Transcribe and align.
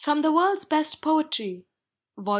The 0.03 0.31
WorldsVest 0.33 0.99
Poetry 0.99 1.67
Vol.! 2.17 2.29